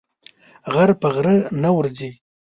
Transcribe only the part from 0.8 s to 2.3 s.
په غره نه ورځي.